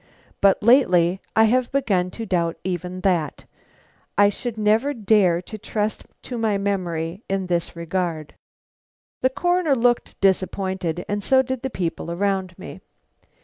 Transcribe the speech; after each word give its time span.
But 0.41 0.63
lately 0.63 1.21
I 1.35 1.43
have 1.43 1.71
begun 1.71 2.09
to 2.17 2.25
doubt 2.25 2.57
even 2.63 3.01
that. 3.01 3.45
I 4.17 4.29
should 4.29 4.57
never 4.57 4.95
dare 4.95 5.43
trust 5.43 6.07
to 6.23 6.39
my 6.39 6.57
memory 6.57 7.23
in 7.29 7.45
this 7.45 7.75
regard." 7.75 8.33
The 9.21 9.29
Coroner 9.29 9.75
looked 9.75 10.19
disappointed, 10.19 11.05
and 11.07 11.23
so 11.23 11.43
did 11.43 11.61
the 11.61 11.69
people 11.69 12.09
around 12.09 12.57
me. 12.57 12.79